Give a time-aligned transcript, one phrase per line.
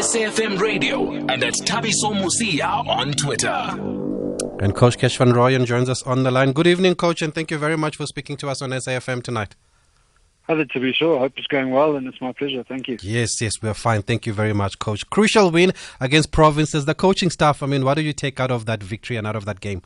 [0.00, 3.52] SAFM Radio and at Thabiso Mosia on Twitter.
[4.64, 6.52] And Coach Kesh van Rooyen joins us on the line.
[6.52, 9.56] Good evening, Coach, and thank you very much for speaking to us on SAFM tonight.
[10.48, 11.18] Hello, to be sure.
[11.18, 12.64] I hope it's going well, and it's my pleasure.
[12.64, 12.96] Thank you.
[13.02, 14.00] Yes, yes, we're fine.
[14.00, 15.04] Thank you very much, Coach.
[15.10, 16.86] Crucial win against Provinces.
[16.86, 19.36] The coaching staff, I mean, what do you take out of that victory and out
[19.36, 19.82] of that game?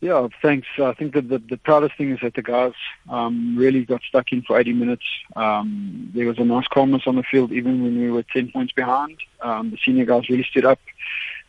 [0.00, 0.66] Yeah, thanks.
[0.78, 2.72] I think that the, the proudest thing is that the guys
[3.10, 5.04] um, really got stuck in for 80 minutes.
[5.36, 8.72] Um, there was a nice calmness on the field, even when we were 10 points
[8.72, 9.18] behind.
[9.42, 10.78] Um, the senior guys really stood up.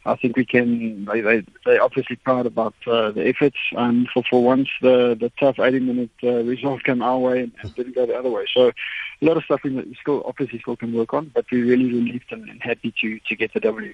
[0.03, 1.05] I think we can.
[1.05, 5.31] They they they're obviously proud about uh, the efforts, and for for once the the
[5.39, 8.45] tough 80 minute uh, result came our way and, and, didn't go the other way.
[8.52, 11.86] So a lot of stuff we still obviously still can work on, but we're really
[11.86, 13.94] relieved and, and happy to to get the W.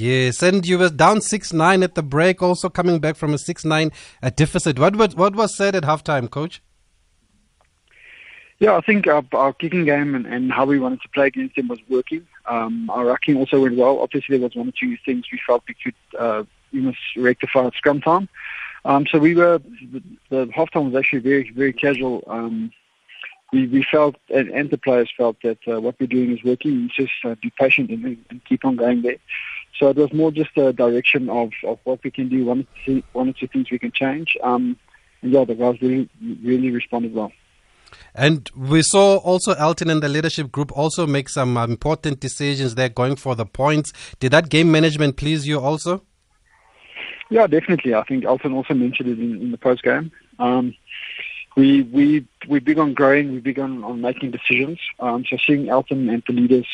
[0.00, 3.38] Yes, and you were down six nine at the break, also coming back from a
[3.38, 3.90] six nine
[4.36, 4.78] deficit.
[4.78, 6.62] What was what was said at halftime, coach?
[8.60, 11.54] Yeah, I think our, our kicking game and, and, how we wanted to play against
[11.54, 12.26] them was working.
[12.46, 14.00] Um, our rucking also went well.
[14.00, 17.74] Obviously, there was one or two things we felt we could uh, must rectify at
[17.74, 18.28] scrum time.
[18.84, 22.24] Um, so we were the, the halftime was actually very very casual.
[22.26, 22.72] Um,
[23.52, 26.90] we, we felt and, and the players felt that uh, what we're doing is working.
[26.94, 29.16] Just uh, be patient and, and keep on going there.
[29.78, 32.84] So it was more just a direction of, of what we can do, one or
[32.84, 34.36] two, one or two things we can change.
[34.42, 34.76] Um,
[35.22, 36.08] and yeah, the guys really,
[36.42, 37.32] really responded well.
[38.14, 42.88] And we saw also Elton and the leadership group also make some important decisions there
[42.88, 43.92] going for the points.
[44.20, 46.02] Did that game management please you also?
[47.30, 47.94] Yeah, definitely.
[47.94, 50.10] I think Elton also mentioned it in, in the post game.
[50.38, 50.74] Um,
[51.56, 53.32] we we we big on growing.
[53.32, 54.78] We big on, on making decisions.
[55.00, 56.66] Um, so seeing Elton and the leaders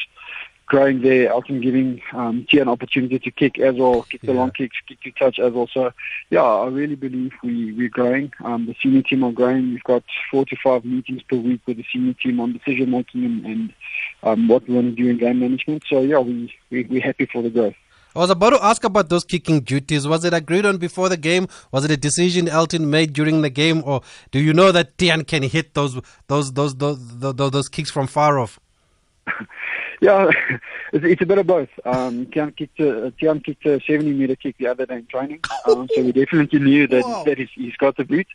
[0.66, 4.38] growing there, Elton giving um, Tian an opportunity to kick as well, kick the yeah.
[4.38, 5.68] long kicks, kick to touch as well.
[5.72, 5.92] So,
[6.30, 8.32] yeah, I really believe we, we're growing.
[8.44, 9.70] Um, the senior team are growing.
[9.70, 13.24] We've got four to five meetings per week with the senior team on decision making
[13.24, 13.72] and, and
[14.22, 15.84] um, what we want to do in game management.
[15.88, 17.74] So, yeah, we, we, we're happy for the growth.
[18.16, 20.06] I was about to ask about those kicking duties.
[20.06, 21.48] Was it agreed on before the game?
[21.72, 25.24] Was it a decision Elton made during the game, or do you know that Tian
[25.24, 28.60] can hit those those those those those, those kicks from far off?
[30.04, 30.30] Yeah,
[30.92, 31.70] it's, it's a bit of both.
[31.86, 35.40] Um, Tian kicked a, Tian kicked a 70 meter kick the other day in training,
[35.66, 37.24] um, so we definitely knew that wow.
[37.24, 38.26] that he's, he's got the boot.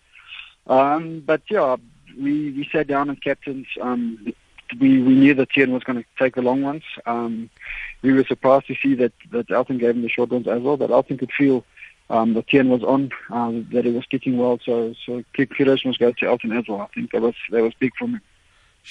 [0.65, 1.75] Um, but yeah,
[2.19, 3.67] we we sat down as captains.
[3.79, 4.33] Um,
[4.79, 6.81] we we knew that Tian was going to take the long ones.
[7.05, 7.51] Um,
[8.01, 10.75] we were surprised to see that that Elton gave him the short ones as well.
[10.75, 11.63] But Elton could feel
[12.09, 14.59] um, that Tian was on, uh, that he was kicking well.
[14.65, 16.81] So so kudos must go to Elton as well.
[16.81, 18.21] I think that was that was big from him.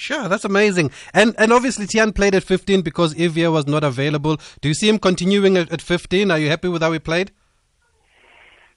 [0.00, 0.92] Sure, that's amazing.
[1.12, 4.36] And and obviously Tian played at 15 because Evia was not available.
[4.60, 6.31] Do you see him continuing at, at 15?
[6.31, 7.32] Are you happy with how he played?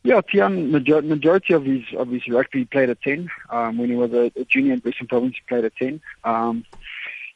[0.01, 3.29] Yeah, Tian, major- majority of his of his rugby played at 10.
[3.51, 6.01] Um, when he was a, a, junior in Western Province, he played at 10.
[6.23, 6.65] Um,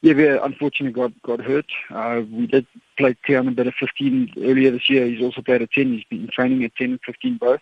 [0.04, 1.70] Evia unfortunately got got hurt.
[1.92, 2.66] Uh, we did
[2.98, 5.06] play Tian a bit at 15 earlier this year.
[5.06, 5.94] He's also played at 10.
[5.94, 7.62] He's been training at 10 and 15 both.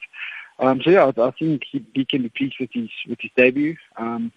[0.59, 3.31] Um, so yeah, I, I think he, he, can be pleased with his with his
[3.35, 3.75] debut.
[3.97, 4.31] Um,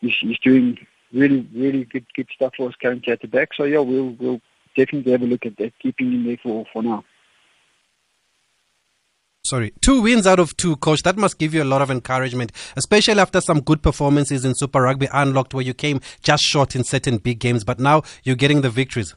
[0.00, 0.78] he's, he's doing
[1.12, 3.50] really, really good, good stuff for us currently at the back.
[3.56, 4.40] So yeah, we'll we'll
[4.76, 7.04] definitely have a look at that, keeping him there for for now.
[9.44, 11.02] Sorry, two wins out of two, coach.
[11.02, 14.82] That must give you a lot of encouragement, especially after some good performances in Super
[14.82, 18.60] Rugby Unlocked, where you came just short in certain big games, but now you're getting
[18.60, 19.16] the victories.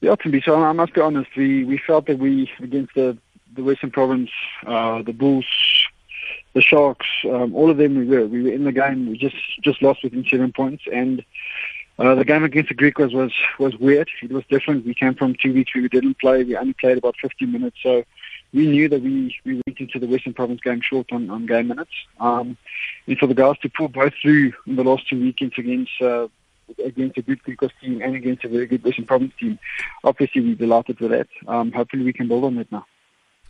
[0.00, 1.30] Yeah, to be so, I must be honest.
[1.36, 3.18] We we felt that we against the
[3.54, 4.30] the Western Province,
[4.66, 5.44] uh, the Bulls,
[6.52, 8.26] the Sharks, um, all of them we were.
[8.26, 9.08] We were in the game.
[9.08, 11.24] We just just lost within seven points, and
[11.98, 14.10] uh, the game against the Griquas was was weird.
[14.22, 14.86] It was different.
[14.86, 16.42] We came from two weeks where we didn't play.
[16.42, 18.04] We only played about 50 minutes, so
[18.52, 21.68] we knew that we we went into the Western Province game short on on game
[21.68, 21.92] minutes.
[22.18, 22.56] Um,
[23.06, 25.92] and for the guys to pull both through in the last two weekends against.
[26.00, 26.28] Uh,
[26.84, 29.58] against a good Griquas team and against a very good Western Province team.
[30.04, 31.26] Obviously, we're delighted with that.
[31.48, 32.86] Um, hopefully, we can build on that now.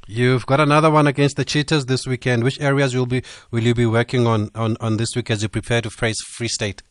[0.06, 2.42] You've got another one against the Cheetahs this weekend.
[2.42, 5.48] Which areas will be will you be working on, on, on this week as you
[5.48, 6.82] prepare to face Free State?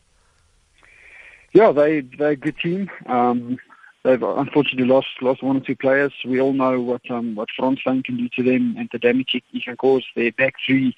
[1.52, 2.90] Yeah, they they're a good team.
[3.06, 3.58] Um,
[4.04, 6.12] they've unfortunately lost lost one or two players.
[6.24, 9.42] We all know what um, what Frans Steyn can do to them and the damage
[9.50, 10.04] he can cause.
[10.14, 10.94] Their back three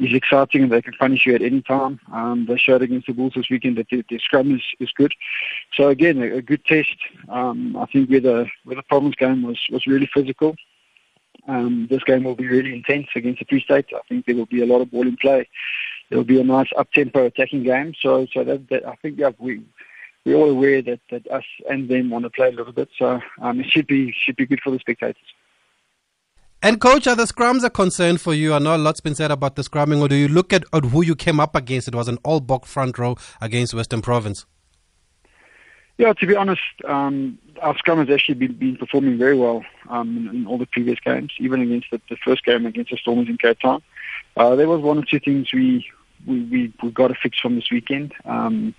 [0.00, 2.00] is exciting and they can punish you at any time.
[2.12, 5.14] Um, they showed against the Bulls this weekend that their, their scrum is, is good.
[5.74, 6.96] So again, a, a good test.
[7.28, 10.56] Um, I think where the where the Province game was was really physical.
[11.48, 13.86] Um, this game will be really intense against the Free State.
[13.94, 15.48] I think there will be a lot of ball in play.
[16.10, 17.94] It will be a nice up-tempo attacking game.
[18.00, 19.62] So, so that, that I think yeah, we
[20.24, 22.88] we're all aware that, that us and them want to play a little bit.
[22.96, 25.16] So um, it should be should be good for the spectators.
[26.64, 28.54] And coach, are the scrums a concern for you?
[28.54, 30.84] I know a lot's been said about the scrumming, or do you look at, at
[30.84, 31.88] who you came up against?
[31.88, 34.46] It was an all-Bok front row against Western Province.
[35.98, 40.16] Yeah, to be honest, um, our scrum has actually been, been performing very well um,
[40.16, 43.28] in, in, all the previous games, even against the, the, first game against the Stormers
[43.28, 43.82] in Cape Town.
[44.36, 45.86] Uh, there was one or two things we
[46.26, 48.14] we, we, we got to fix from this weekend.
[48.24, 48.74] Um,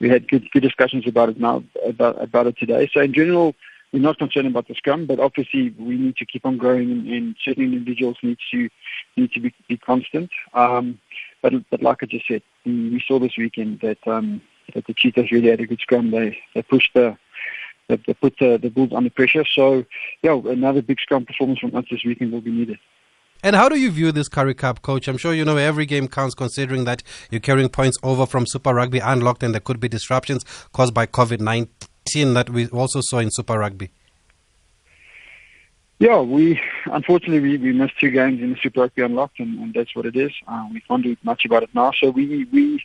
[0.00, 2.88] we had good, good discussions about it now about about it today.
[2.92, 3.54] So in general,
[3.92, 7.06] we're not concerned about the scrum, but obviously we need to keep on growing, and,
[7.06, 8.68] and certain individuals need to
[9.16, 10.30] need to be, be constant.
[10.54, 10.98] Um,
[11.42, 14.40] but but like I just said, we saw this weekend that um,
[14.74, 16.10] that the Cheetahs really had a good scrum.
[16.10, 17.16] They they pushed the
[17.88, 19.44] they, they put the, the Bulls under pressure.
[19.44, 19.84] So
[20.22, 22.78] yeah, another big scrum performance from us this weekend will be needed.
[23.42, 25.08] And how do you view this Currie Cup, coach?
[25.08, 28.74] I'm sure you know every game counts considering that you're carrying points over from Super
[28.74, 33.18] Rugby unlocked and there could be disruptions caused by COVID 19 that we also saw
[33.18, 33.90] in Super Rugby.
[35.98, 39.72] Yeah, we unfortunately we, we missed two games in the Super Rugby Unlocked, and, and
[39.72, 40.30] that's what it is.
[40.46, 41.90] Uh, we can't do much about it now.
[41.92, 42.84] So we we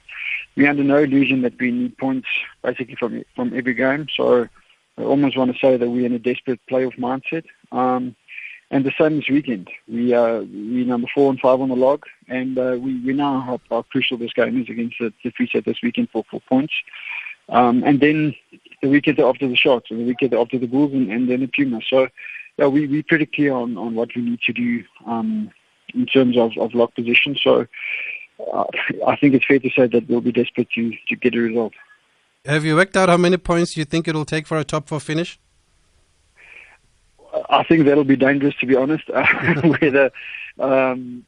[0.56, 2.28] we under no illusion that we need points
[2.64, 4.08] basically from from every game.
[4.16, 4.48] So
[4.98, 7.44] I almost want to say that we're in a desperate playoff mindset.
[7.74, 8.16] Um,
[8.72, 9.70] and the same this weekend.
[9.90, 13.42] We uh, we number four and five on the log, and uh, we we know
[13.42, 16.42] how, how crucial this game is against the, the Free State this weekend for four
[16.48, 16.74] points.
[17.50, 18.34] Um, and then
[18.82, 21.48] the weekend after the Sharks, and the weekend after the Bulls, and, and then the
[21.48, 21.84] Pumas.
[21.90, 22.08] So
[22.62, 25.50] yeah, we, we're pretty clear on, on what we need to do um,
[25.96, 27.36] in terms of, of log position.
[27.42, 27.66] So
[28.54, 28.66] uh,
[29.08, 31.74] I think it's fair to say that we'll be desperate to, to get a result.
[32.46, 35.00] Have you worked out how many points you think it'll take for a top four
[35.00, 35.40] finish?
[37.50, 39.10] I think that'll be dangerous, to be honest.
[39.64, 40.12] Whether
[40.60, 41.26] um,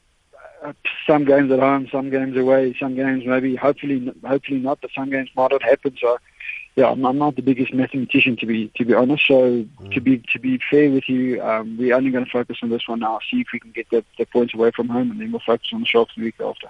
[1.07, 5.09] some games at home, some games away, some games maybe, hopefully, hopefully not, but some
[5.09, 5.95] games might not happen.
[5.99, 6.17] So
[6.75, 9.27] yeah, I'm, I'm, not the biggest mathematician to be to be honest.
[9.27, 9.93] So mm.
[9.93, 12.87] to be to be fair with you, um, we're only going to focus on this
[12.87, 13.19] one now.
[13.29, 15.69] See if we can get the, the points away from home, and then we'll focus
[15.73, 16.67] on the Sharks the week after.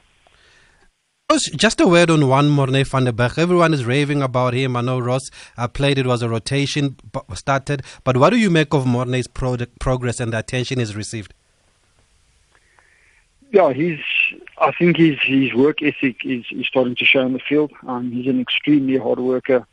[1.56, 3.40] Just a word on one Morne van den Berg.
[3.40, 4.76] Everyone is raving about him.
[4.76, 5.98] I know Ross uh, played.
[5.98, 6.96] It was a rotation
[7.34, 7.82] started.
[8.04, 11.34] But what do you make of Morne's progress and the attention he's received?
[13.52, 14.00] Yeah, he's.
[14.60, 17.72] I think his his work ethic is, is starting to show in the field.
[17.88, 19.66] Um, he's an extremely hard worker.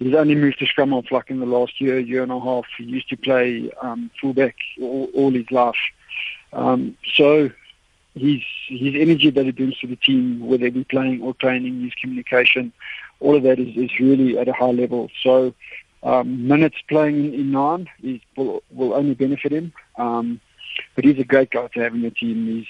[0.00, 2.64] He's only moved to scrum half like in the last year, year and a half.
[2.78, 5.76] He used to play um, fullback all, all his life.
[6.54, 7.50] Um, so
[8.14, 11.82] his his energy that he brings to the team, whether it be playing or training,
[11.82, 12.72] his communication,
[13.20, 15.10] all of that is, is really at a high level.
[15.22, 15.54] So
[16.02, 19.72] um, minutes playing in nine is, will, will only benefit him.
[19.98, 20.40] Um,
[20.94, 22.46] but he's a great guy to have in the team.
[22.46, 22.66] His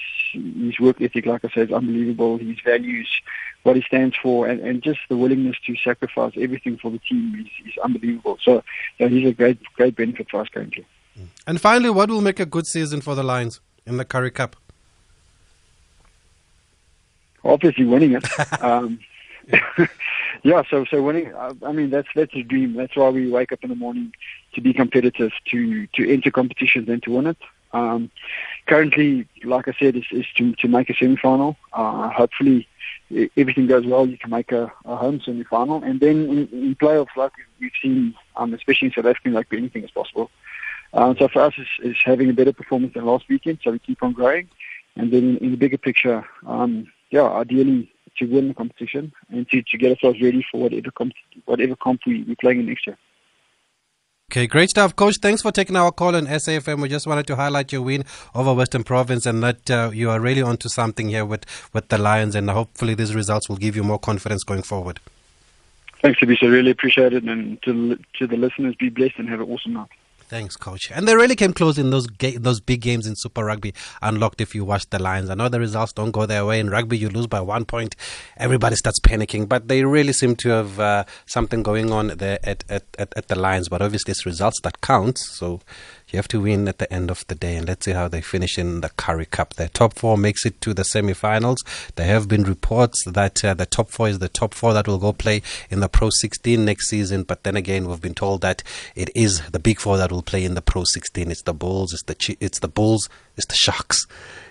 [0.65, 2.37] his work ethic, like I said, is unbelievable.
[2.37, 3.09] His values,
[3.63, 7.35] what he stands for, and, and just the willingness to sacrifice everything for the team
[7.39, 8.37] is, is unbelievable.
[8.41, 8.63] So
[8.97, 10.85] he's a great great benefit for us currently.
[11.45, 14.55] And finally, what will make a good season for the Lions in the Currie Cup?
[17.43, 18.25] Obviously, winning it.
[18.63, 18.99] um,
[20.43, 21.33] yeah, so so winning.
[21.35, 22.73] I mean, that's that's a dream.
[22.73, 24.13] That's why we wake up in the morning
[24.53, 27.37] to be competitive, to to enter competitions and to win it.
[27.73, 28.11] Um,
[28.67, 31.55] currently, like I said, is, is to, to make a semi-final.
[31.73, 32.67] Uh, hopefully,
[33.37, 35.83] everything goes well, you can make a, a home semi-final.
[35.83, 39.83] And then in, in playoffs, like we've seen, um, especially in South Africa, like anything
[39.83, 40.29] is possible.
[40.93, 43.79] Um, so for us, is, is having a better performance than last weekend, so we
[43.79, 44.49] keep on growing.
[44.95, 49.49] And then in, in the bigger picture, um, yeah, ideally to win the competition and
[49.49, 51.13] to, to get ourselves ready for whatever comp,
[51.45, 52.97] whatever comp we, we're playing in next year.
[54.31, 55.17] Okay, great stuff, Coach.
[55.17, 56.81] Thanks for taking our call on SAFM.
[56.81, 60.21] We just wanted to highlight your win over Western Province and that uh, you are
[60.21, 63.83] really onto something here with, with the Lions, and hopefully these results will give you
[63.83, 65.01] more confidence going forward.
[66.01, 66.49] Thanks, Thabiso.
[66.49, 69.89] Really appreciate it, and to, to the listeners, be blessed and have an awesome night.
[70.31, 70.89] Thanks, coach.
[70.89, 73.73] And they really came close in those ga- those big games in Super Rugby.
[74.01, 75.29] Unlocked if you watch the Lions.
[75.29, 76.61] I know the results don't go their way.
[76.61, 77.97] In rugby, you lose by one point,
[78.37, 79.49] everybody starts panicking.
[79.49, 83.27] But they really seem to have uh, something going on there at, at, at, at
[83.27, 83.67] the Lions.
[83.67, 85.17] But obviously, it's results that count.
[85.17, 85.59] So
[86.11, 88.21] you have to win at the end of the day, and let's see how they
[88.21, 89.53] finish in the Currie Cup.
[89.53, 91.63] Their top four makes it to the semi-finals.
[91.95, 94.97] There have been reports that uh, the top four is the top four that will
[94.97, 97.23] go play in the Pro 16 next season.
[97.23, 98.63] But then again, we've been told that
[98.95, 101.31] it is the big four that will play in the Pro 16.
[101.31, 104.05] It's the Bulls, it's the it's the Bulls, it's the Sharks,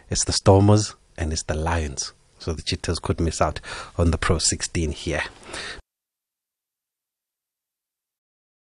[0.08, 2.12] it's the Stormers, and it's the Lions.
[2.38, 3.60] So the Cheetahs could miss out
[3.98, 5.24] on the Pro 16 here.